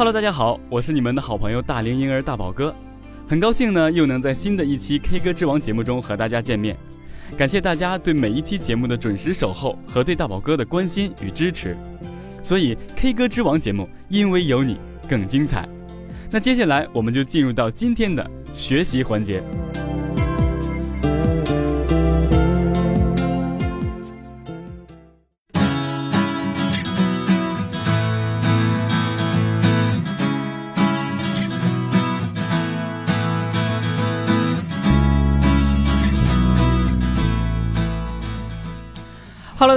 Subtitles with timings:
[0.00, 2.74] Hello，大家好，我是你们的好朋友大龄婴儿大宝哥，
[3.28, 6.74] 很高兴呢又能在新的一期 K 歌之王节目中和大家见面，
[7.36, 11.76] 感谢大家对每一期节目的准时守候和对大宝哥的关心与支持，
[12.42, 15.68] 所以 K 歌之王节目因为有你更精彩。
[16.30, 19.42] 那接下来我们就进入到今天的学习环节。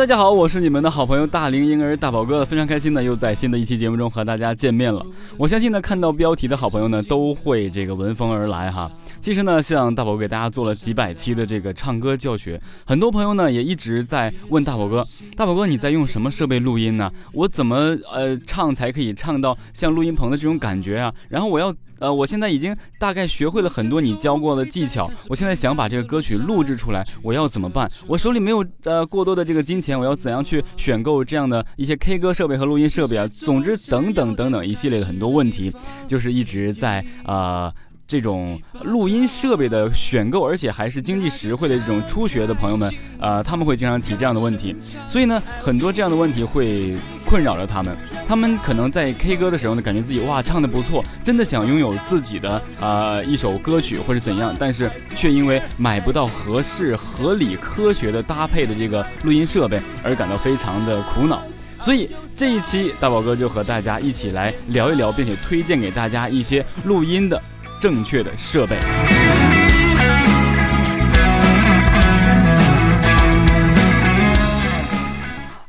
[0.04, 5.02] 大家好，我是你们的好朋友大龄婴儿大宝哥，非常开心呢，又在新的一期节目中和大家见面了。
[5.38, 8.92] 我相信呢，看到标题的好朋友呢，都会这个闻风而来哈。
[9.24, 15.02] 其实呢，像大宝给大家做了几百期的这个唱歌教学，很多朋友呢也一直在问大宝哥，
[15.38, 17.10] 大宝哥你在用什么设备录音呢？
[17.32, 21.14] 我怎么呃唱才可以唱到像录音棚的这种感觉啊？
[21.30, 21.74] 然后我要。
[22.00, 27.90] 呃，我现在已经大概学会了很多你教过的技巧，我现在想把这个歌曲录制出来，我要怎么办？
[28.08, 33.26] 我手里没有呃过多的这个金钱，我要怎样去选购这样的一些 K 歌设备和录音设备啊？
[33.28, 35.72] 总之，等等等等一系列的很多问题，
[36.06, 37.74] 就是一直在啊。
[38.08, 44.76] 这种录音设备的选购，而且还是经济实惠的这种初学的朋友们，呃，他们会经常提这样的问题，
[45.08, 47.96] 所以呢，很多这样的问题会困扰着他们。
[48.28, 61.42] 他们可能在 K 歌的时候呢，感觉自己哇唱的不错，真的想拥有自己的呃一首歌曲或者怎样，但是却因为买不到合适、合理、科学的搭配的这个录音设备而感到非常的苦恼。
[61.82, 67.42] 所以这一期大宝哥就和大家一起来聊一聊，并且推荐给大家一些录音的。
[67.84, 68.78] 正确的设备。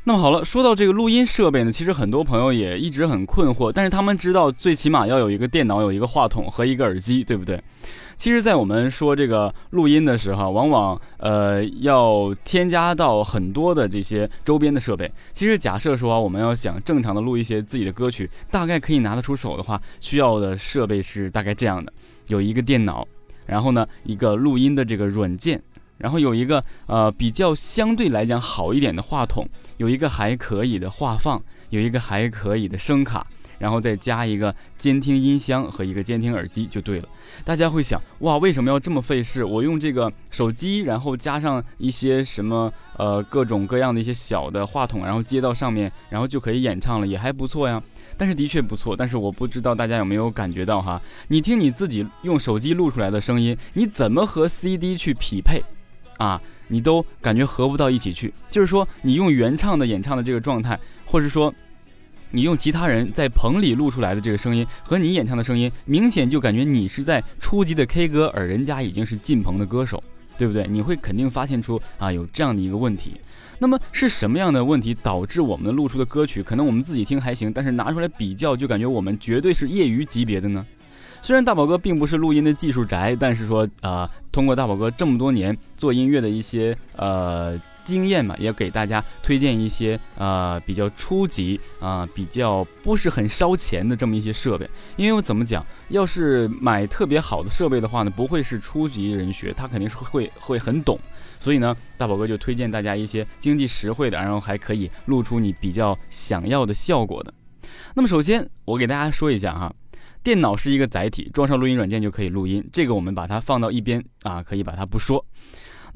[0.05, 7.61] 那么好了，说到这个录音设备呢，其实很多朋友也一直很困惑，但是他们知道最起码要有一个电脑、有一个话筒和一个耳机，对不对？
[8.15, 15.11] 其实，在我们说这个录音的时候，往往呃要添加到很多的这些周边的设备。
[15.33, 21.91] 其实，假设说我们要想正常的录一些自己的歌曲，大概可以拿得出手的话，需要的设备是大概这样的：
[22.27, 23.07] 有一个电脑，
[23.45, 25.61] 然后呢一个录音的这个软件，
[25.97, 29.47] 然后有一个呃比较相对来讲好一点的话筒，
[29.77, 33.27] 有一个还可以的话放，有一个还可以的声卡。
[33.57, 37.07] 然后再加一个监听音箱和一个监听耳机就对了。
[37.43, 39.43] 大家会想，哇，为什么要这么费事？
[39.43, 47.81] 我用这个手机，然后加上一些什么呃各种各样的一些小的话筒，然后接到上面，然后就可以演唱了，也还不错呀。
[48.17, 51.01] 但是的确不错，但是我不知道大家有没有感觉到哈？
[51.27, 55.63] 你听你自己用手机录出来的声音，你怎么和 CD 去匹配
[56.17, 56.41] 啊？
[56.67, 58.33] 你都感觉合不到一起去。
[58.49, 61.53] 就是说，你用原唱的演唱的这个状态，或者说。
[62.35, 70.03] 你用其他人在棚里录出来的这个声音和你演唱的声音，明显就感觉你是在初级的 K 歌，而人家已经是进棚的歌手，
[70.37, 70.67] 对不对？
[70.67, 73.13] 你会肯定发现出啊有这样的一个问题。
[73.57, 80.65] 那么是什么样的问题导致我们录出的歌曲，可能我们自己听还行，但是拿出来比较就感觉我们绝对是业余级别的呢？
[81.21, 87.57] 虽然大宝哥并不是录音的技术宅，但是说啊，通过大宝哥这么多年做音乐的一些呃。
[87.85, 94.69] 经验嘛，也给大家推荐一些呃比较初级啊，比较不是很烧钱的这么一些设备。
[94.97, 100.99] 因为我怎么讲，要是买特别好的设备的话呢，不会是初级人学，他肯定是会会很懂。
[101.39, 107.33] 所以呢，大宝哥就推荐大家一些经济实惠的，然后还可以录出你比较想要的效果的。
[107.93, 109.73] 那么首先我给大家说一下哈，
[110.23, 115.23] 电脑是一个载体，装上录音软件就可以录音，这个我们把它放到一边啊，可以把它不说。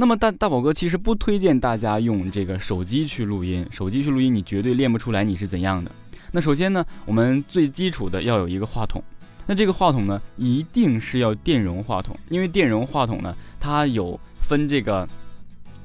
[0.01, 5.91] 那么大大宝哥其实不推荐大家用这个手机去录音，手机去录音你绝对练不出来你是怎样的。
[6.31, 9.03] 那首先呢，我们最基础的要有一个话筒，
[9.45, 15.05] 那这个话筒呢一定是要电容话筒，因为电容话筒呢它有分这个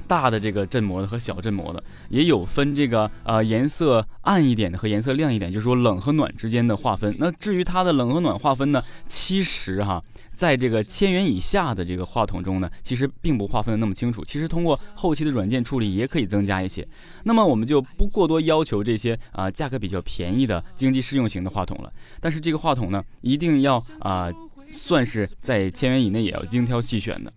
[0.06, 7.12] 大的这个振膜的和小振膜的，也有分这个呃颜色暗一点的和颜色亮一点，就是说冷和暖之间的划分。
[7.18, 10.00] 那至于它的冷和暖划分呢，其实哈，
[10.34, 14.24] 在这个千元以下的这个话筒中呢，其实并不划分的那么清楚。
[14.24, 16.86] 其实通过后期的软件处理也可以增加一些。
[17.22, 21.92] 那么我们就不过多要求这些啊价格比较便宜的经济适用型的话筒了。
[22.20, 24.30] 但是这个话筒呢，一定要啊。
[24.72, 27.32] 算是在千元以内也要精挑细选的。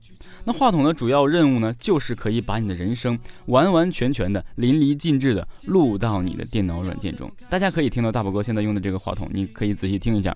[0.45, 7.31] 那话筒的主要任务呢，就是可以把你的人声完完全全的、淋漓尽致的录到你的电脑软件中。
[7.47, 10.35] 大家可以听到大宝哥现在用的这个话筒，你可以仔细听一下，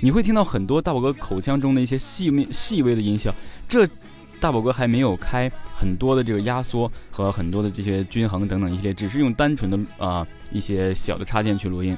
[0.00, 3.34] 你会听到很多大宝哥口腔中的一些细微、细微的音效。
[3.68, 3.86] 这
[4.38, 11.96] 大宝哥还没有开很多的这个压缩和很多的这些均衡等等一系列，只是用单纯的啊一些小的插件去录音，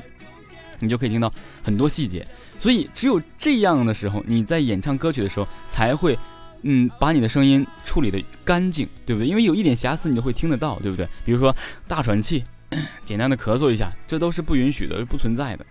[0.78, 2.24] 你就可以听到很多细节。
[2.58, 6.16] 所以只有这样的时候，你在演唱歌曲的时候才会，
[6.62, 9.28] 嗯，把你的声音处理的干净，对不对？
[9.28, 11.06] 因为有一点瑕疵，你就会听得到，对不对？
[11.24, 11.54] 比如说
[11.88, 12.44] 大喘气，
[13.04, 15.66] 简单的咳嗽一下，这都是不允许的，不存在的。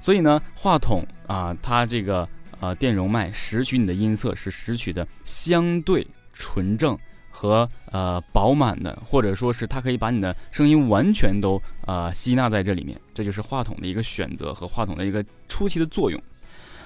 [0.00, 2.28] 所以呢，话筒啊，它这个。
[2.60, 6.98] 呃，电容麦拾取你的音色是拾取的相对纯正
[7.30, 16.20] 和呃饱满的，或者说是它可以把你的声音完全都呃吸纳在这里面，这就是话筒的一个选择和话筒的一个初期的作用。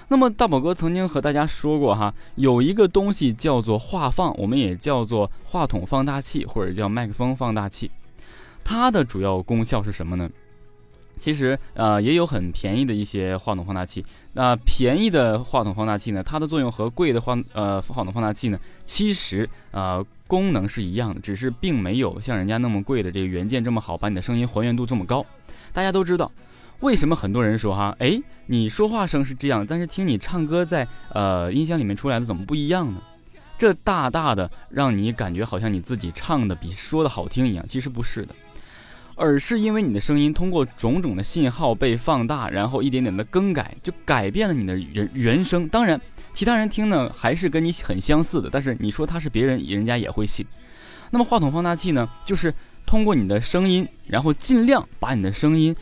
[0.08, 7.90] 那么大宝哥曾经和大家说过哈，有一个东西叫做话放，我们也叫做话筒放大器或者叫麦克风放大器，
[8.62, 10.28] 它的主要功效是什么呢？
[11.22, 14.04] 其实，呃，也有很便宜的一些话筒放大器。
[14.32, 25.24] 那便宜的话筒放大器呢，它的作用和贵的话，呃，话筒放大器呢，其实，呃，功能是一样的，只是并没有像人家那么贵的这个元件这么好，把你的声音还原度这么高。
[25.72, 26.28] 大家都知道，
[26.80, 33.00] 为什么很多人说哈，哎，你说话声是这样，但是听你唱歌在呃音箱里面出来的怎么不一样呢？
[33.56, 38.34] 这大大的让你感觉好像你自己唱的比说的好听一样，其实不是的。
[39.22, 45.68] 而是因为你的声音通过种种的信号被放大，然后一点点的更改，就改变了你的原原声。
[45.68, 46.00] 当然，
[46.32, 50.44] 其他人听呢还是跟你很相似的，但是你说他是别人，人家也会信。
[51.12, 52.52] 那么话筒放大器呢，就是
[52.84, 55.76] 通过你的声音，然后尽量把你的声音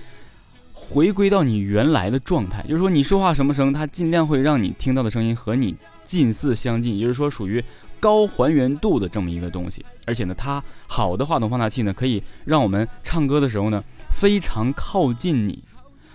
[0.75, 7.65] 回归到你原来的状态，就是说你说话什么声，它尽量会让你听到的声音和你近似相近，也就是说属于。
[8.01, 15.63] 高还原度的这么一个东西，而且呢，它好的话筒放大器呢，可以让我们唱歌的时候呢，非常靠近你。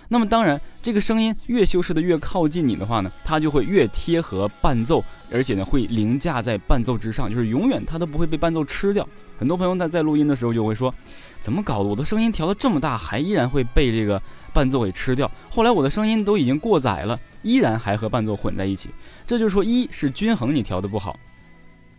[0.08, 5.02] 那么当然，这个声音越修饰的越靠近你的话呢，它就会越贴合伴奏，
[5.32, 9.08] 而且呢，会凌驾在伴奏之上，就是永远它都不会被伴奏吃掉。
[9.36, 10.94] 很多朋友在在录音的时候就会说，
[11.40, 11.88] 怎么搞的？
[11.88, 14.22] 我的声音调的这么大，还依然会被这个
[14.54, 15.28] 伴奏给吃掉。
[15.50, 18.90] 后来我的声音都已经过载了，依然还和伴奏混在一起。
[19.26, 21.18] 这就是说，一是均衡你调的不好。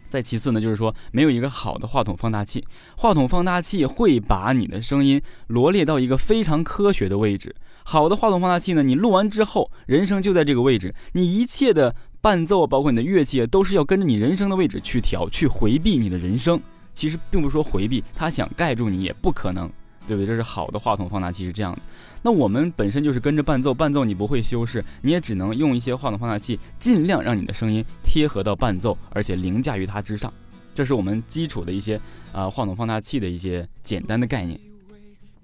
[0.09, 2.65] 再其次呢，就是说没有一个好的话筒放大器，
[2.97, 7.55] 话筒放大器会把你的声音罗列到一个非常科学的位置。
[7.83, 16.59] 好的话筒放大器呢，你录完之后，人声就在这个位置，你一切的伴奏，包括你的乐器，都是要跟着你人声的位置去调，去回避你的人声。
[16.93, 19.71] 其实并不是说回避，他想盖住你也不可能。
[20.07, 20.25] 对不对？
[20.25, 21.81] 这是好的话筒放大器是这样的。
[22.23, 30.33] 那我们本身就是跟着伴奏，伴奏你不会修饰，你也只能用一些话筒放大器，尽量让你的声音贴合到伴奏，而且凌驾于它之上。
[30.73, 31.99] 这是我们基础的一些
[32.31, 34.59] 啊话筒放大器的一些简单的概念。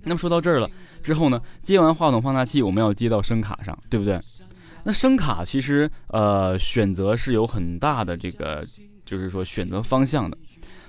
[0.04, 0.70] 那么说到这儿了
[1.02, 4.20] 之后呢，接完话筒放大器，我们要接到声卡上，对不对？
[4.84, 8.62] 那声卡其实呃选择是有很大的这个，
[9.06, 10.38] 就是说选择方向的，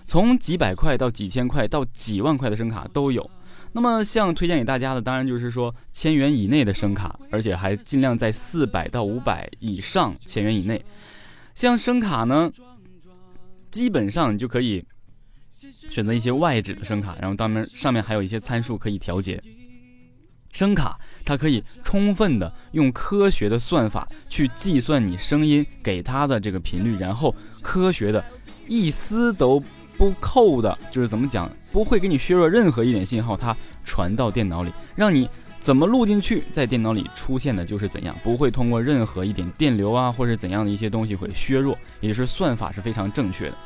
[0.05, 3.31] 从几百块到几千块到几万块的声卡都有。
[3.77, 10.83] 那么，像推荐给大家的，当然就是说千元以内的声卡，而且还尽量在四百到五百以上千元以内。
[11.57, 12.49] 像声卡呢，
[13.73, 14.85] 基本上你就可以
[15.51, 19.43] 选择一些外置的声卡，然后当面上面还有一些参数可以调节。
[20.53, 28.25] 声卡它可以充分的用科学的算法去计算你声音给它的这个频率，然后科学的
[28.69, 29.61] 一丝都。
[30.05, 35.27] 不扣的，就是怎么讲，不会给你削弱任何一点信号，它传到电脑里，让你
[35.58, 43.56] 怎么录进去，在电脑里出现的就是怎样，不会通过任何一点电流啊，或者怎样的一些东西会削弱，也就是算法是非常正确的。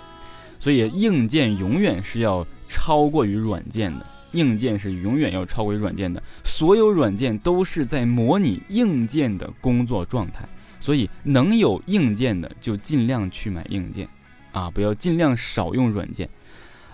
[0.61, 14.09] 所以硬件永远是要超过于软件的，硬件是永远要超过于软件的，所有软件都是在模拟硬件的工作状态，所以能有硬件的就尽量去买硬件。
[14.53, 16.29] 啊，不要尽量少用软件，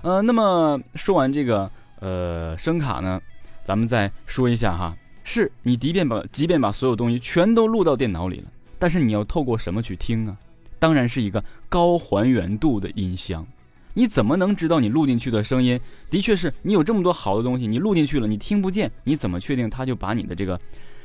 [0.02, 1.70] 呃，那么说完这个
[2.00, 3.20] 呃声卡呢，
[3.62, 10.36] 咱们再说一下哈，是你即便把即便把所有东西全都录到电脑里了，但是你要透过什么去听啊？
[10.78, 13.46] 当然是一个高还原度的音箱。
[13.94, 15.80] 你怎么能知道你录进去的声音
[16.10, 20.60] 的确是你有这么多好的东西，你录进去了，你听不见，你怎么确定它就把你的这个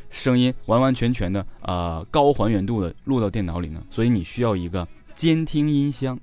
[0.10, 3.80] 声音完完全全的呃高还原度的录到电脑里呢？
[3.92, 6.20] 所以你需要一个监听音箱。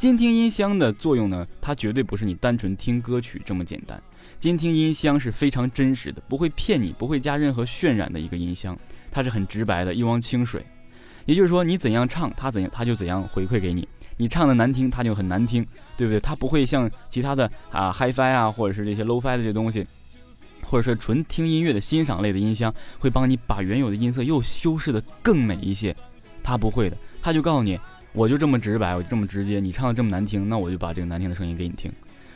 [0.00, 4.02] 监听音箱的作用呢，它绝对不是你单纯听歌曲这么简单。
[4.38, 8.74] 监听音箱是非常真实的，不会骗你，不会加任何渲染的一个音箱，
[9.10, 10.64] 它是很直白的一汪清水。
[11.26, 13.86] 也就是说，你怎样唱，它怎样，它就怎样回馈给你。
[14.16, 15.62] 你唱的难听，它就很难听，
[15.98, 16.18] 对不对？
[16.18, 19.86] 它不会像其他的啊 HiFi 啊，或者是这些 LowFi 的这东西，
[20.62, 25.94] 或者是纯听音乐的欣赏类的音箱，会帮你把原有的音色又修饰的更美一些。
[26.42, 27.78] 它不会的，它就告诉你，
[28.12, 29.60] 我就这么直白，我就这么直接。
[29.60, 31.92] 你唱的这么难听，那我就把这个难听的声音给你听，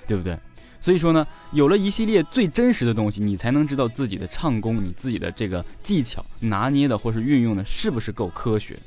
[0.07, 0.39] 对不对？
[0.81, 8.79] 所以说呢，有了一系列最真实的东西，你才能知道自己的唱功，你自己的这个技巧拿捏的或是运用的是不是够科学。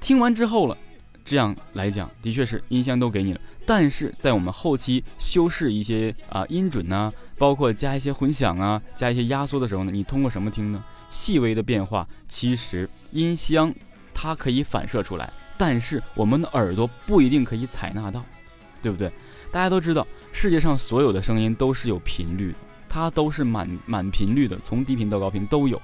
[0.00, 0.76] 听完之后了。
[1.26, 10.84] 这样来讲，的确是音箱都给你了，但是在我们后期修饰一些啊音准呐，包括加一些混响啊，加一些压缩的时候呢，你通过什么听呢？
[11.08, 13.74] 细微的变化，其实音箱
[14.12, 18.24] 它可以反射出来，但是我们的耳朵不一定可以采纳到，
[18.82, 19.10] 对不对？
[19.50, 22.58] 大家都知道，世界上所有的声音都是有频率的，
[22.88, 25.80] 它都是满满频率的，从低频到高频都有，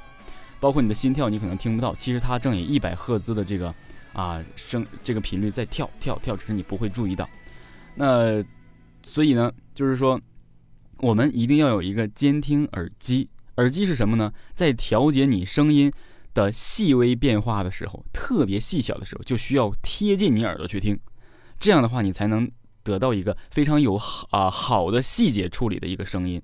[0.59, 3.75] 包括你的心跳，你可能听不到，其实它正以一百赫兹的这个。
[4.13, 7.31] 啊，声这个频率在跳跳跳，只是你不会注意到。
[7.95, 8.45] 那
[9.05, 10.21] 所以呢，就是说，
[10.97, 13.29] 我们一定要有一个监听耳机。
[13.59, 14.33] 耳机是什么呢？
[14.53, 15.93] 在调节你声音
[16.35, 20.99] 的细微变化的时候，特别细小的时候，就需要贴近你耳朵去听。
[21.59, 22.51] 这样的话，你才能
[22.83, 26.41] 得到一个非常有啊好的细节处理的一个声音。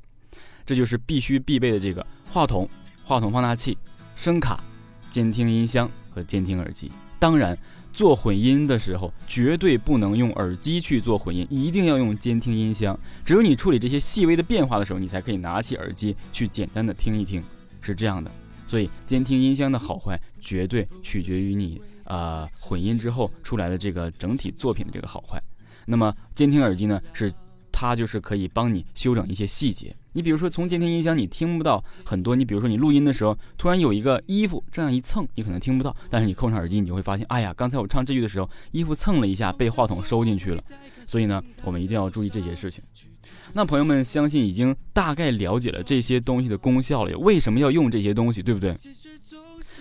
[0.64, 2.68] 这就是必须必备的这个话筒、
[3.04, 3.78] 话筒放大器、
[4.16, 4.62] 声卡、
[5.08, 6.90] 监听音箱和监听耳机。
[7.18, 7.56] 当然，
[7.92, 12.98] 做混音的时候绝对不能用耳机去做混音，一定要用监听音箱。
[13.24, 17.42] 只有你处理这些细微的变化的时候，你才可以拿起耳机去简单的听一听，
[17.80, 18.30] 是这样的。
[18.66, 25.40] 所以，监听音箱的好坏绝对取决于你呃混音之后出来的这个整体作品的这个好坏。
[25.86, 27.32] 那么，监听耳机呢是。
[27.78, 29.94] 它就是可以帮你修整一些细节。
[30.14, 32.34] 你比如说，从监听音箱你听不到很多。
[32.34, 35.94] 你比如说，你录音的时候，突然有一个衣服这样一蹭，你可能听不到。
[36.08, 40.62] 但是你扣上耳机，你就会发现，哎呀，刚才我唱这句的时候，衣服蹭了一下，被话筒收进去了。
[41.04, 42.82] 所以呢，我们一定要注意这些事情。
[43.52, 48.74] 那朋友们，相信已经大概了解了这些东西的功效了，为什么要用这些东西，对不对？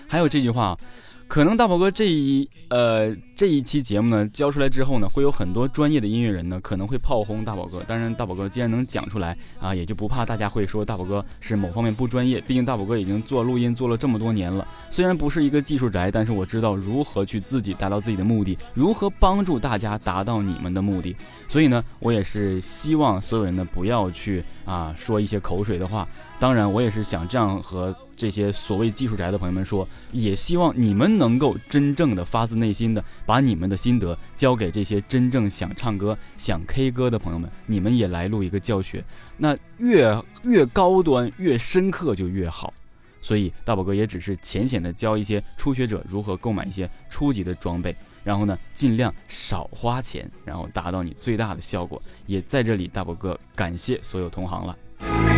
[0.10, 0.78] 还有这句话。
[1.28, 7.84] 可能大宝哥这一呃这一期节目呢交出来之后呢，会有很多专业的音乐人呢可能会炮轰大宝哥。
[7.88, 12.40] 当然，大宝哥既然能讲出来啊，也就不怕大家会说大宝哥是某方面不专业。
[12.42, 21.16] 毕竟大宝哥已经做录音做了这么多年了，虽然不是一个技术宅，但是我知道如何去自己达到自己的目的，如何帮助大家达到你们的目的。
[21.48, 26.08] 所以呢，我也是希望所有人呢不要去啊说一些口水的话。
[26.38, 39.04] 当然，我也是想这样和这些所谓技术宅的朋友们说，也希望你们能够真正的发自内心的把你们的心得交给这些真正想唱歌、想 K 歌的朋友们，你们也来录一个教学，
[39.38, 42.74] 那越越高端、越深刻就越好。
[43.22, 52.00] 所以大宝哥也只是浅显的教一些初学者如何购买一些初级的装备，然后呢，尽量少花钱，然后达到你最大的效果。
[52.28, 55.35] 也在这里，大宝哥感谢所有同行了。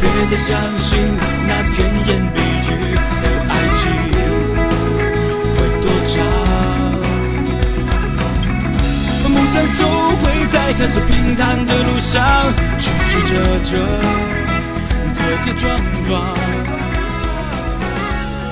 [0.00, 0.98] 别再相信
[1.46, 1.74] 那甜
[2.06, 2.38] 言蜜
[2.68, 2.70] 语
[3.20, 3.82] 的爱情。
[5.56, 6.12] 会多长，
[9.30, 9.80] 梦想总
[10.18, 13.32] 会在看似平坦的路上曲曲折
[13.64, 13.70] 折、
[15.14, 15.62] 跌跌撞
[16.06, 16.12] 撞，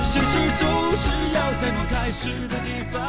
[0.03, 0.61] 现实总
[0.95, 3.01] 是要在梦开始的地方。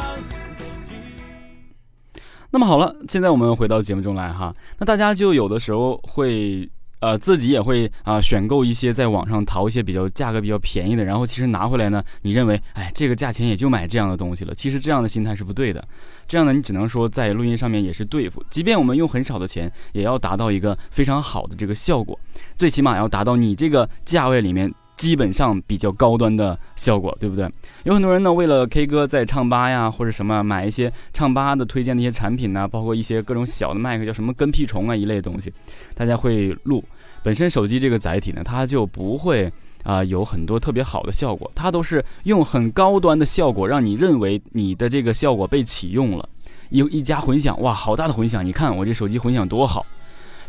[2.55, 4.55] 那么好了，现在我们回到节目中来哈。
[4.79, 6.65] 那大家就有的时候会，
[7.01, 14.55] 呃，自己也会啊选购一些在网上淘一些比较价格比较便宜的，然后其实拿回来呢，你认为，哎，这个价钱也就买这样的东西了。
[14.55, 15.85] 其实这样的心态是不对的。
[16.29, 22.17] 这样呢，你只能说在录音上面也是对付，即便我们用很少的钱，也要达到一个非常好的这个效果，
[22.55, 24.73] 最起码要达到你这个价位里面。
[24.97, 27.49] 基本上比较高端的效果，对不对？
[27.83, 35.53] 有很多人呢，为了 K 歌在唱吧呀，或者什么买一些唱吧的推荐的一些产品呢，包括一些各种小的麦克，叫什么跟屁虫啊一类的东西，
[35.93, 36.83] 大家会录。
[37.23, 39.51] 本身手机这个载体呢，它就不会
[39.83, 46.29] 啊有很多特别好的效果，它都是用很高端的效果，让你认为你的这个效果被启用了。
[46.69, 48.43] 有一加混响，哇，好大的混响！
[48.45, 49.85] 你看我这手机混响多好。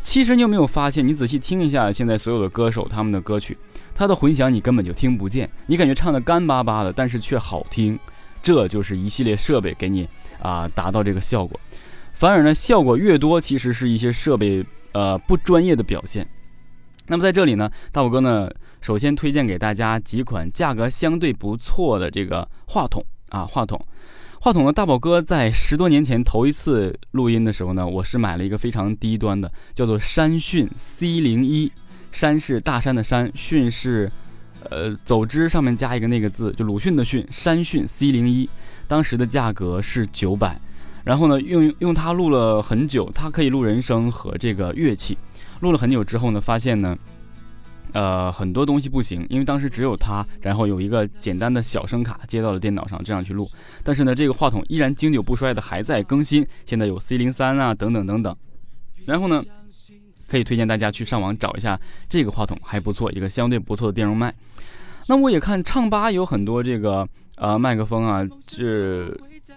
[0.01, 1.07] 其实你有没有发现？
[1.07, 3.57] 你仔细听一下，现在所有的歌手他们的歌曲。
[3.97, 7.99] 它的混响你根本就听不见，你感觉唱的干巴巴的，但是却好听。
[8.43, 10.07] 这就是一系列设备给你
[10.41, 11.59] 啊达到这个效果。
[12.13, 16.29] 反而呢，效果越多，其实是一些设备呃不专业的表现。
[17.09, 18.49] 那么在这里呢，大宝哥呢，
[18.81, 23.85] 首先推荐给大家几款价格相对不错的这个话筒啊，话筒。
[24.39, 31.73] 话筒呢，大宝哥在十多年前头一次录音的时候呢，我是买了一个非常低端的，叫做山讯 C 零一。
[32.17, 34.11] 山是大山的山，训是，
[34.71, 37.23] 呃，走之上面加一个那个字，就鲁迅的迅。
[37.31, 38.49] 山训 C 零一，
[38.89, 40.59] 当时的价格是九百。
[41.05, 45.19] 然后呢，用用它录了很久，它可以录人声和这个乐器。
[45.61, 46.97] 录了很久之后呢，发现呢，
[47.93, 53.47] 呃，很多东西不行，因为当时只有它，然后有一个简单的小声卡接到了电脑上，这样去录。
[53.85, 58.35] 但是呢，这个话筒依然经久不衰的还在更新，现在有 C 零三啊，等等等等。
[59.05, 59.45] 然后呢，
[60.27, 61.79] 可以推荐大家去上网找一下
[62.09, 64.35] 这个话筒，还不错，一个相对不错的电容麦。
[65.09, 69.07] 那我也看唱吧有很多这个呃麦克风啊，这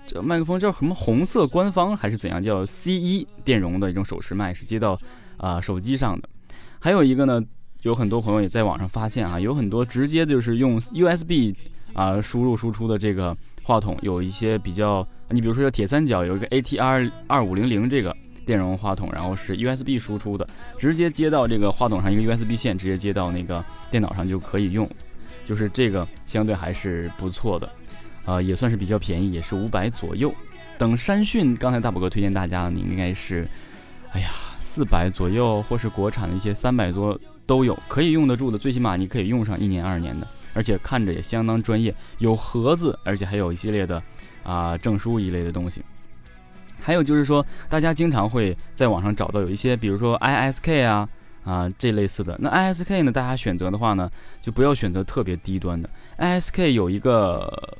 [0.07, 2.41] 这麦克风叫什么红色官方还是怎样？
[2.41, 4.97] 叫 C 一电容的一种手持麦，是接到。
[5.41, 6.27] 啊，手机上的，
[6.79, 7.41] 还有一个呢，
[7.83, 11.55] 有很多朋友也在网上发现啊，有很多直接就是用 USB
[11.93, 13.33] 啊输入输出的这个
[13.63, 18.13] 话筒，有一些比较，你比如说叫铁三角有一个 ATR 二五零零这个
[18.49, 24.89] 电容话筒，然后是 USB 输出的，直接接到这个话筒上一个 USB 线，直接接到那个电脑上就可以用，
[25.45, 27.69] 就是这个相对还是不错的，
[28.25, 30.33] 啊，也算是比较便宜，也是五百左右。
[30.79, 33.47] 等山讯，刚才大宝哥推荐大家，你应该是，
[34.13, 34.29] 哎呀。
[34.61, 44.01] 四百左右，或是国产的一些三百多都有，可以用得住的，最起码你可以用上一年二年的，而且看着也相当专业，有盒子，而且还有一系列的
[44.43, 45.81] 啊证书一类的东西。
[46.81, 51.09] 还有就是说，大家经常会在网上找到有一些，比如说 ISK 啊
[51.43, 52.37] 啊这类似的。
[52.39, 54.09] 那 ISK 呢，大家选择的话呢，
[54.41, 55.89] 就不要选择特别低端的。
[56.17, 57.77] ISK 有一个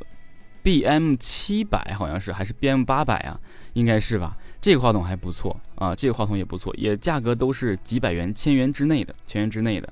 [0.63, 3.39] BM 七百，好像是还是 BM 八百啊，
[3.73, 4.37] 应该是吧。
[4.61, 9.87] 这个话筒还不错啊，这个话筒也不错，也价格都是几百元、千元之内的，千元之内的。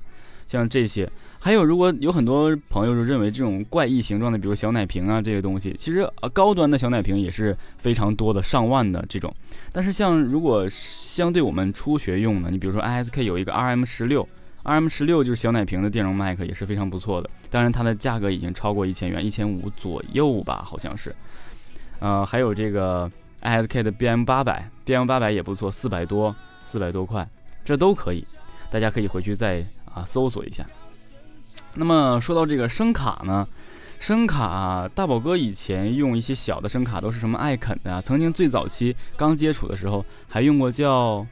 [0.46, 9.34] 像这些，还有如果有很多朋友就认为这种怪异形状的，比如小奶瓶啊这些东西，其实呃高端的小奶瓶也是非常多的，上万的这种。
[9.72, 14.28] 但是像如果相对我们初学用的，你比如说 ISK 有一个 RM 十六
[14.64, 17.30] ，RM 十六就是小奶瓶的电容麦克，也是非常不错的。
[17.50, 21.14] 当然它的价格已经超过一千元，一千五左右吧，好像是。
[22.00, 23.10] 呃，还有这个。
[23.40, 27.24] ISK 的 BM 八百，BM 八百也不错，四百多，四百多块，
[27.64, 28.26] 这都可以，
[28.68, 30.66] 大家可以回去再啊搜索一下。
[31.74, 33.46] 那么说到这个声卡呢，
[34.00, 41.26] 声卡大宝哥以前用一些小的声卡都是什么艾肯的，曾经最早期刚接触的时候还用过叫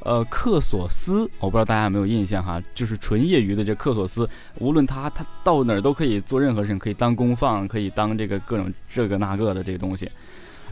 [0.00, 10.10] 呃克索斯，我不知道大家有没有印象哈，就是纯业余的这克索斯，无论他他到哪儿都可以做任何事情，可以当功放，可以当这个各种这个那个的这个东西。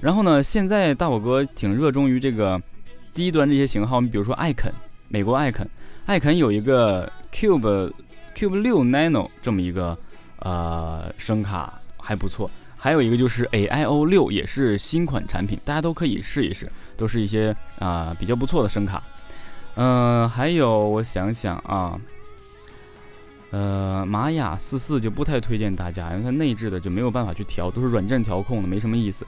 [0.01, 2.61] 然后呢，现在大宝哥挺热衷于这个
[3.13, 4.73] 低端这些型号，你比如说艾肯，
[5.09, 5.69] 美国艾肯，
[6.07, 7.93] 艾肯有一个 Cube
[8.35, 9.97] Cube 六 Nano 这么一个
[10.39, 19.03] 呃声卡还不错，还有一个就是 AIO 六，也是新款产品，大家都可以试一试，都是一些啊比较不错的声卡。
[19.77, 21.99] 嗯，还有我想想啊，
[23.51, 29.27] 呃，玛雅四四就不太推荐大家，因为它内置的就没有办法去调，都是软件调控的，没什么意思。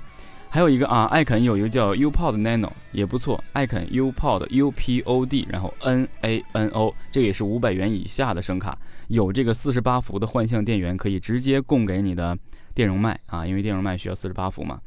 [0.52, 8.76] 还有一个啊，艾肯有一个叫 UPod Nano 也不错，艾肯 UPod U P O D，然后 N A N O，这也是五百元以下的声卡，
[9.08, 12.36] 有这个四十八伏的幻象电源，可以直接供给你的
[12.74, 14.78] 电容麦啊，因为电容麦需要四十八伏嘛。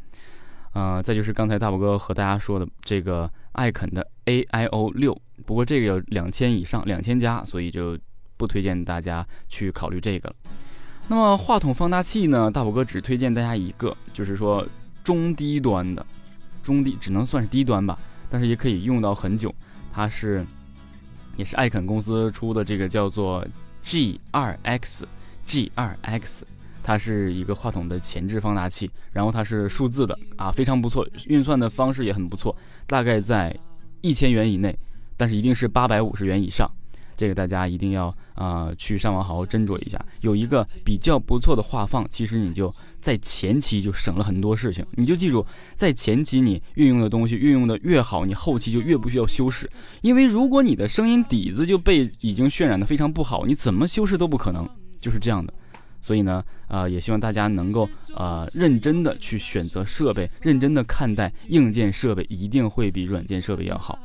[0.73, 7.97] 呃，再就是刚才大宝哥和大家说的这个艾肯的 A I O 六，不过这个有两千以上，两千加，所以就
[8.37, 10.35] 不推荐大家去考虑这个了。
[11.07, 14.63] 那么话筒放大器呢，大宝哥只推荐大家一个，就是说。
[15.05, 16.05] 中低端的，
[16.63, 19.53] 中低只能算是低端吧，但是也可以用到很久。
[19.93, 20.43] 它是，
[21.37, 23.45] 也是艾肯公司出的这个叫做
[23.83, 26.41] G2X，G2X，
[26.83, 32.55] 它是一个话筒的前置放大器，然后它是数字的啊，非常不错，运算的方式也很不错，
[32.87, 33.55] 大概在
[34.01, 34.75] 一千元以内，
[35.15, 36.69] 但是一定是八百五十元以上。
[37.17, 44.85] 这个大家一定要啊去上网好好斟酌一下，有一个比较不错的话放，其实你就在前期就省了很多事情。
[44.91, 49.69] 你就记住，在前期你运用的东西运用的越好，你后期就越不需要修饰。
[50.01, 54.67] 因为如果你的声音底子就被已经渲染的非常不好，你怎么修饰都不可能，
[54.99, 55.53] 就是这样的。
[56.01, 63.97] 所以呢，啊，也希望大家能够啊认真的去选择设备，认真的看待硬件设备，一定会比软件设备要好。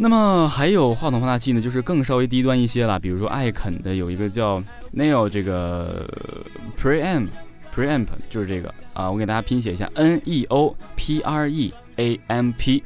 [0.00, 4.62] 那么还有话筒放大器呢，就是更稍微低端一些了，比如说艾肯的有一个叫
[4.94, 6.08] Neo 这个
[6.80, 7.26] Preamp
[7.74, 12.80] Preamp 就是这个啊，我给大家拼写一下 N E O P R E A M P，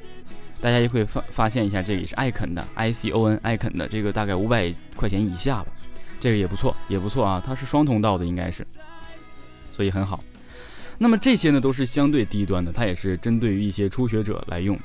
[0.63, 5.67] 大家也会发发现一下，这里是艾肯的 I C O N 艾肯的这个大概五百块钱以下吧，
[6.19, 8.67] 这个也不错也不错啊，它是双通道的应该是，
[9.77, 10.25] 所以很好。
[10.97, 14.79] 那么这些呢都是相对低端的，它也是针对于一些初学者来用。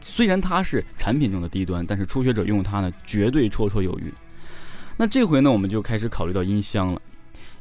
[0.00, 4.12] 虽然它是产品中的低端，但是初学者用它呢，绝对绰绰有余。
[4.96, 7.02] 那这回呢，我们就开始考虑到音箱了。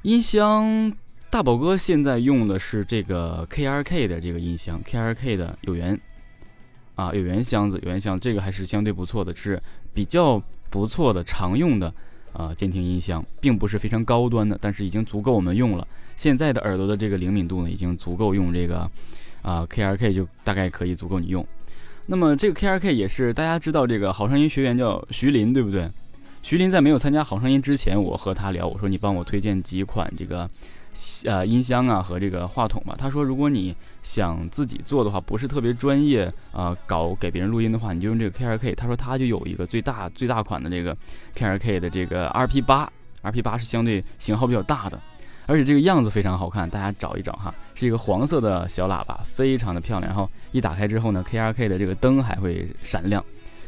[0.03, 0.93] 音箱，
[1.29, 5.99] 大宝哥现在用的是这个 KRK 的这个音箱，KRK 的有源
[6.95, 9.61] 啊，有源箱子，有源箱，这个还是相对不错的，是
[9.93, 11.93] 比较不错的常用的
[12.31, 15.85] 啊监听音箱，并不是非常高端的，但是已经足够我们用了。
[16.15, 18.89] 现在的耳朵的这个灵敏度呢，已经足够用这个
[19.41, 21.45] 啊 KRK 就大概可以足够你用。
[22.07, 25.89] 那么这个 KRK 也是大家知道，这个好声音学员叫徐林，对不对？
[26.43, 30.47] 徐林在没有参加好声音之前，我和他聊，我说你帮我推荐几款这个
[31.23, 32.93] 呃音箱啊和这个话筒吧。
[32.95, 38.75] 他说如果你想自己做的话，不是特别专业啊，搞给别人录音的话，你就用这个 KRK。
[38.75, 40.95] 他说他就有一个最大最大款的这个
[41.35, 42.87] KRK 的这个 RP 八
[43.23, 45.01] ，RP 八是相对型号比较大的。
[45.47, 50.09] 而且这个样子非常好看，大家找一找哈，是一个黄色的小喇叭，非常的漂亮。
[50.09, 53.23] 然后一打开之后呢，KRK 的这个灯还会闪亮，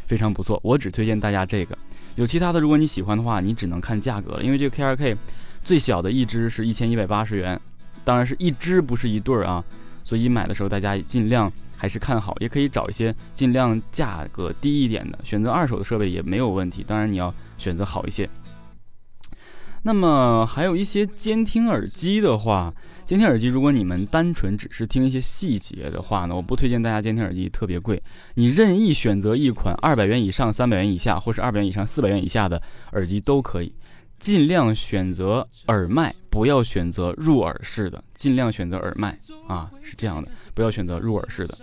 [0.07, 0.59] 非常不错。
[0.63, 1.77] 我只推荐大家这个，
[2.15, 5.15] 有其他的如果你喜欢的话，你只能看价格了，因为这个 KRK
[5.63, 7.59] 最小的一只是一千一百八十元，
[8.03, 9.63] 当然是一只不是一对儿啊，
[10.03, 18.27] 所以买的时候大家尽量还是看好，也可以找一些尽量价格低一点的，选择二手的设备也没有问题，当然你要选择好一些。
[19.88, 22.73] 那么还有一些监听耳机的话，
[23.06, 28.04] 监听耳机如果你们单纯只是听一些细节的话呢，我不推荐大家监听耳机特别贵，
[28.36, 33.73] 你任意选择一款二百元以上、三百元以下，或是二百元以上、四百元以下的耳机都可以，
[34.19, 41.58] 尽量选择耳麦，不要选择入耳式的，尽量选择耳麦啊，是这样的，不要选择入耳式的。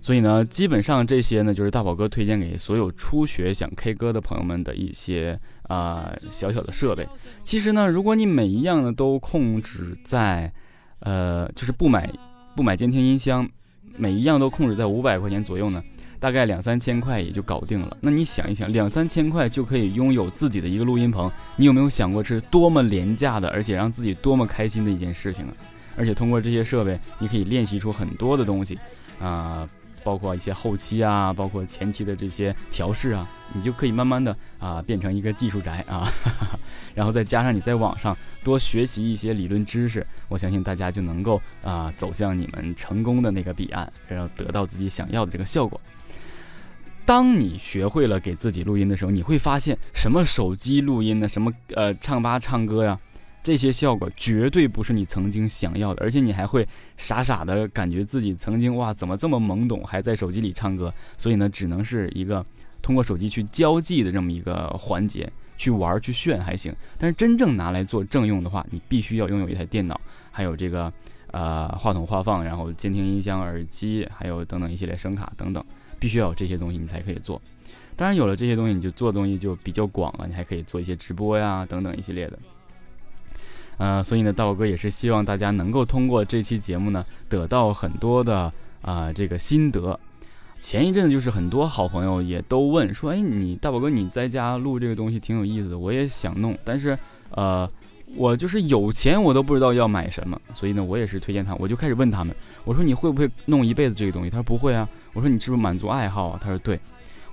[0.00, 7.06] 所以呢，基本上这些呢，就是大宝哥推荐给所有初学想 K 歌的朋友们的一些啊小小的设备。
[7.42, 10.52] 其实呢，如果你每一样呢都控制在，
[11.00, 12.10] 呃，就是不买
[12.54, 13.48] 不买监听音箱，
[13.96, 15.82] 每一样都控制在五百块钱左右呢，
[16.20, 17.96] 大概两三千块也就搞定了。
[18.00, 25.54] 那你想一想，两三千块就可以拥有自己的一个录音棚，你有没有想过是多么廉价的，而且让自己多么开心的一件事情啊？
[25.96, 28.78] 而且通过这些设备，你可以练习出很多的东西
[29.20, 29.68] 啊。
[30.08, 36.08] 包括一些后期啊，包括前期的这些调试啊，你就可以慢慢的啊变成一个技术宅啊，
[36.96, 45.78] 然后再加上你在网上多学习一些理论知识，我相信大家就能够啊走向你们成功的那个彼岸，然后得到自己想要的这个效果。
[47.04, 52.98] 当你学会了给自己录音的时候，你会发现什么手机录音呢，什么呃唱吧唱歌呀。
[53.48, 60.92] 这些效果绝对不是你曾经想要的，而且你还会傻傻的感觉自己曾经哇怎么这么懵懂，还在手机里唱歌。
[61.16, 62.44] 所以呢，只能是一个
[62.82, 66.70] 通过手机去交际的这么一个环节，去玩去炫还行。
[66.98, 69.98] 但是真正拿来做正用的话，你必须要拥有一台电脑，
[70.30, 70.92] 还有这个
[71.30, 75.64] 呃话筒话放，然后监听音箱、耳机，还有等等一系列声卡等等，
[75.98, 77.40] 必须要有这些东西你才可以做。
[77.96, 82.38] 当然有了这些东西，你就做的东西就比较广了，你还可以做一些直播呀等等一系列的。
[83.78, 89.98] 呃，所以呢，大宝哥也是希望大家能够通过这期节目呢，得到很多的啊这个心得。
[90.60, 96.98] 前一阵子就是很多好朋友也都问说，哎，你大宝哥你在家录这个东西挺有意思的，我也想弄，但是
[97.30, 97.70] 呃，
[98.16, 104.30] 我就是有钱我都不知道要买什么，所以呢，我也是推荐他，我就开始问他们，我说你会不会弄一辈子这个东西？
[104.30, 104.88] 他说不会啊。
[105.14, 106.40] 我说你是不是满足爱好啊？
[106.42, 106.78] 他说对。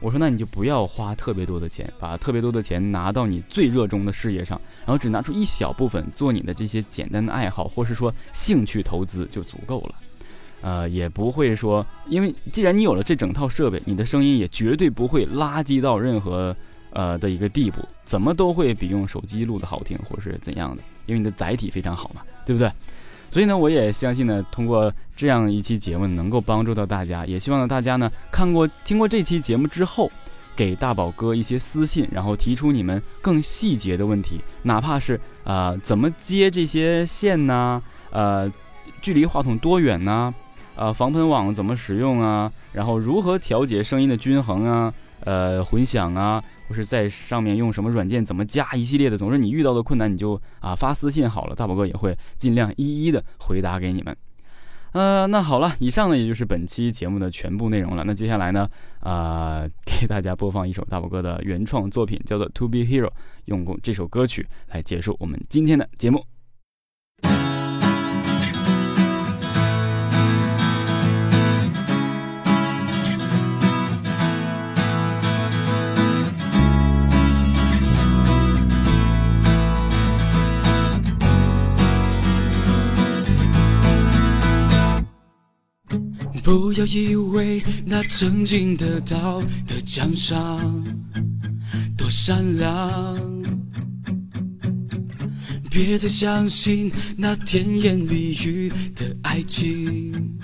[0.01, 9.95] 我说，那你就不要花特别多的钱，把特别多的钱拿到你最热衷的事业上，然后只拿出一小部分做你的这些简单的爱好，或是说兴趣投资就足够了。
[10.61, 16.55] 呃，也不会说，因为既然你有了这整套设备，你的声音也绝对不会垃圾到任何
[16.91, 22.71] 呃的一个地步，怎么都会比用手机录的好听，或是怎样的，因为你的载体非常好嘛，对不对？
[23.29, 30.09] 所以呢，我也相信呢，通过这样一期节目能够帮助到大家，也希望呢大家呢看过听过这期节目之后，
[30.55, 37.81] 给大宝哥一些私信，然后提出你们更细节的问题，哪怕是啊怎么接这些线呢？
[38.11, 38.51] 呃，
[39.01, 40.33] 距离话筒多远呢？
[40.77, 42.51] 呃，防喷网怎么使用啊？
[42.73, 44.93] 然后如何调节声音的均衡啊？
[45.21, 46.43] 呃，混响啊？
[46.67, 54.15] 或是在上面用什么软件，怎么加一系列的，总之你遇到的困难你就啊发私信好了，大宝哥也会尽量一一的回答给你们。
[54.93, 58.03] 呃，那好了，以上呢也就是本期节目的全部内容了。
[58.05, 58.69] 那接下来呢，
[59.01, 63.07] 呃， 给大家播放一首大宝哥的原创作品，叫做《To Be Hero》，
[63.45, 66.34] 用这首歌曲来结束我们今天的节目。
[86.45, 90.85] 不要以为那曾经得到的奖赏
[91.97, 93.19] 多善良，
[95.71, 100.37] 别再相信那甜言蜜语的爱情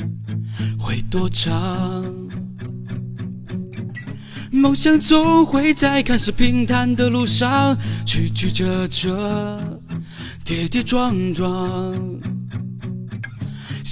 [0.79, 2.03] 会多长。
[4.51, 9.79] 梦想总会在看似平坦的路上曲曲折折、
[10.43, 11.95] 跌跌撞撞。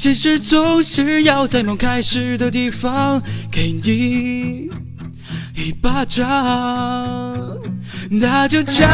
[0.02, 4.70] 现实总是要在梦开始的地方给你
[5.58, 6.26] 一巴掌，
[8.10, 8.88] 那就敞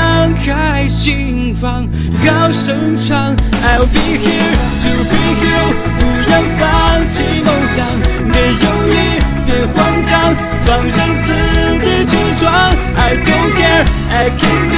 [0.43, 1.87] 开心房，
[2.25, 3.35] 高声唱。
[3.61, 7.85] I'll be here to be here，不要放弃梦想，
[8.31, 10.33] 别犹豫，别慌张，
[10.65, 11.27] 放任自
[11.83, 12.51] 己去闯。
[12.95, 14.75] I don't care，I can do，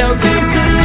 [0.00, 0.77] 要给自己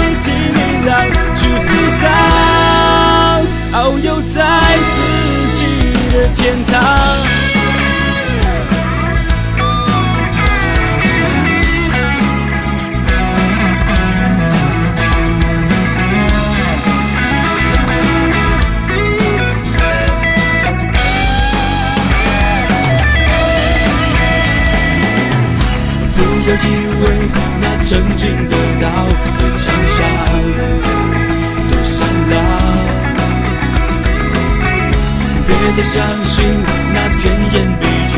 [35.75, 36.45] 再相信
[36.93, 38.15] 那甜言蜜语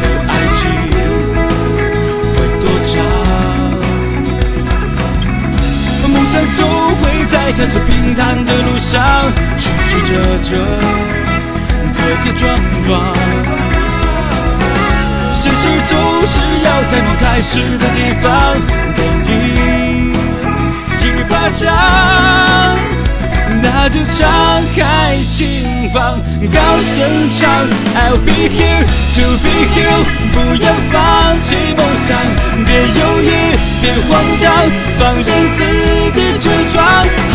[0.00, 0.60] 的爱情
[2.34, 2.92] 会多长，
[6.08, 6.58] 梦想总
[6.96, 9.00] 会在看似平坦的路上
[9.56, 10.10] 曲曲折
[10.42, 10.50] 折、
[11.92, 12.42] 跌跌撞
[12.84, 12.90] 撞。
[15.32, 18.26] 现实总是要在梦开始的地方
[18.96, 19.30] 给你
[20.98, 23.05] 一巴掌。
[23.78, 24.26] 那就敞
[24.74, 26.18] 开心房，
[26.52, 27.68] 高声唱。
[27.94, 28.80] I'll be here
[29.14, 32.16] to be here，不要放弃梦想，
[32.64, 34.50] 别犹豫，别慌张，
[34.98, 35.62] 放任自
[36.14, 36.82] 己去闯。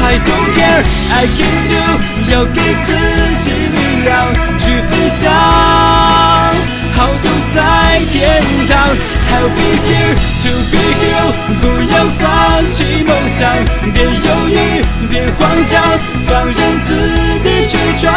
[0.04, 2.92] I don't care，I can do，要给自
[3.40, 6.11] 己力量去飞翔。
[7.02, 8.78] 遨游在天堂
[9.32, 13.50] ，I'll be here to be here，不要放弃梦想，
[13.92, 15.82] 别犹豫，别慌张，
[16.28, 16.94] 放任自
[17.40, 18.14] 己去闯。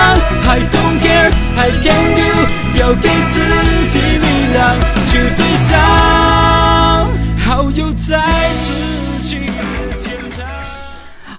[0.47, 2.21] I don't care，I can do，
[2.79, 3.41] 要给自
[3.89, 7.09] 己力量去飞翔，
[7.47, 8.21] 遨游在
[8.61, 8.94] 此。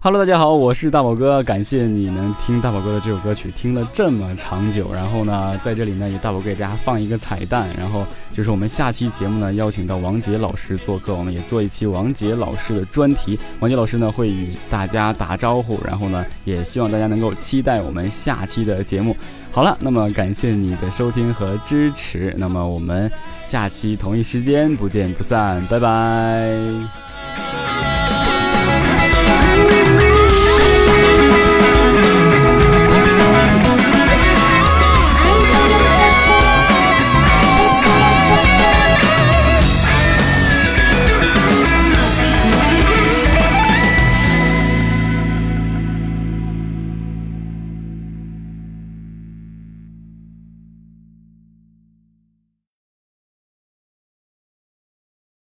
[0.06, 4.94] Hello，大家好，我是大宝哥，感谢你能听大宝哥的这首歌曲听了这么长久。
[4.94, 13.40] 然后呢，在这里呢，也大宝给大家放一个彩蛋，然后就是我们下期节目呢，邀请到王杰老师做客，我们也做一期王杰老师的专题。
[13.60, 19.18] 王杰老师呢会与大家打招呼，然后呢，也希望大家能够期待我们下期的节目。
[19.52, 23.12] 好了，那么感谢你的收听和支持，那么我们
[23.44, 27.05] 下期同一时间不见不散，拜拜。